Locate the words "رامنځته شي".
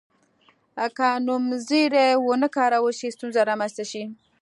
3.49-4.03